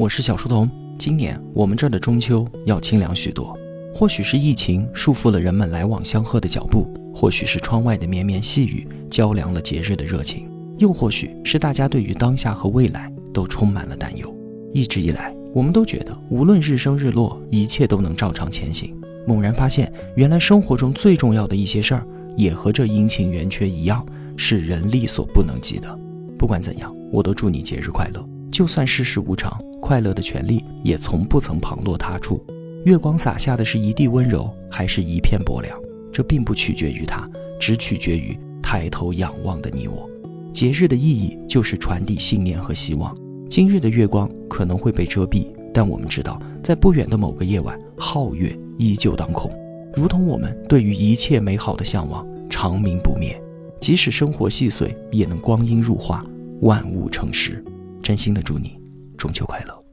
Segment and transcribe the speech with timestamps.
[0.00, 0.66] 我是小书童。
[0.98, 3.54] 今年我们这儿的中秋要清凉许多，
[3.94, 14.34] 或许是疫情束缚了人们来往相贺的脚步，或许是窗外的绵绵细雨浇凉了节日的热情，又或许是大家对于当下和未来都充满了担忧。
[14.72, 18.98] 一直以来，我们都觉得无论日升日落，一切都能照常前行。
[19.26, 22.06] 猛然发现，原来生活中最重要的一些事儿，
[22.38, 24.02] 也和这阴晴圆缺一样，
[24.34, 25.98] 是人力所不能及的。
[26.38, 28.26] 不管怎样，我都祝你节日快乐。
[28.60, 32.44] 就算世事无常，快乐的权利也从不曾旁落他处。
[32.84, 35.74] 月光洒下的是一地温柔，还是一片薄凉？
[36.12, 37.26] 这并不取决于它，
[37.58, 40.06] 只取决于抬头仰望的你我。
[40.52, 43.16] 节日的意义就是传递信念和希望。
[43.48, 49.50] 今日的月光可能会被遮蔽，但我们知道，在不远的某个夜晚，皓月依旧当空，
[49.94, 53.42] 如同我们对于一切美好的向往，长明不灭。
[53.80, 56.22] 即使生活细碎，也能光阴入画，
[56.60, 57.64] 万物成诗。
[58.10, 58.76] 真心的祝你
[59.16, 59.89] 中秋快乐。